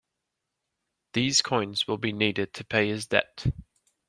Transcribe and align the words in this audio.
These 1.13 1.43
coins 1.43 1.87
will 1.87 1.99
be 1.99 2.11
needed 2.11 2.55
to 2.55 2.65
pay 2.65 2.89
his 2.89 3.05
debt. 3.05 3.45